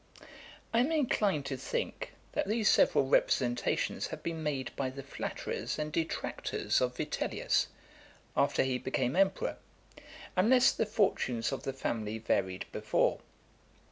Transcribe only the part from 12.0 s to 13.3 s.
varied before.